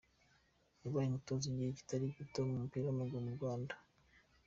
[0.83, 3.73] Yabaye umutoza igihe kitari gito mu mupira w’amaguru mu Rwanda.